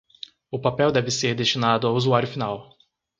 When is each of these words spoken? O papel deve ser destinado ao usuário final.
O 0.49 0.57
papel 0.59 0.91
deve 0.91 1.11
ser 1.11 1.35
destinado 1.35 1.85
ao 1.85 1.93
usuário 1.93 2.27
final. 2.27 2.75